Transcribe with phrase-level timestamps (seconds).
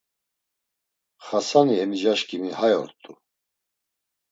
[1.25, 3.11] Xasani emicaşǩimi hay ort̆u!